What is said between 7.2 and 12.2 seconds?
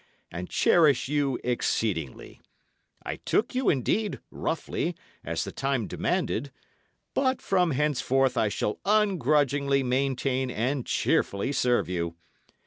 from henceforth I shall ungrudgingly maintain and cheerfully serve you.